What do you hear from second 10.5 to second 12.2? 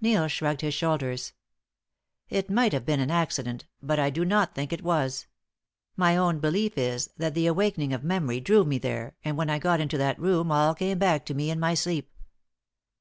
all came back to me in my sleep.